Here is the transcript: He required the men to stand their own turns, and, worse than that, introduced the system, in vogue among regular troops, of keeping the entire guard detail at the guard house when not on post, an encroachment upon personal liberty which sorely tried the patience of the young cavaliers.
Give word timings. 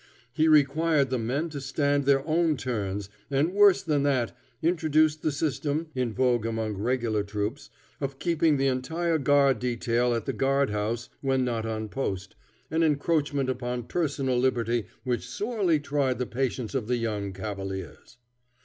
He 0.33 0.47
required 0.47 1.11
the 1.11 1.19
men 1.19 1.49
to 1.49 1.61
stand 1.61 2.05
their 2.05 2.25
own 2.27 2.57
turns, 2.57 3.07
and, 3.29 3.53
worse 3.53 3.83
than 3.83 4.01
that, 4.01 4.35
introduced 4.63 5.21
the 5.21 5.31
system, 5.31 5.89
in 5.93 6.11
vogue 6.11 6.43
among 6.43 6.73
regular 6.79 7.21
troops, 7.23 7.69
of 7.99 8.17
keeping 8.17 8.57
the 8.57 8.65
entire 8.65 9.19
guard 9.19 9.59
detail 9.59 10.15
at 10.15 10.25
the 10.25 10.33
guard 10.33 10.71
house 10.71 11.09
when 11.21 11.45
not 11.45 11.67
on 11.67 11.87
post, 11.87 12.35
an 12.71 12.81
encroachment 12.81 13.47
upon 13.47 13.83
personal 13.83 14.39
liberty 14.39 14.87
which 15.03 15.29
sorely 15.29 15.79
tried 15.79 16.17
the 16.17 16.25
patience 16.25 16.73
of 16.73 16.87
the 16.87 16.97
young 16.97 17.31
cavaliers. 17.31 18.17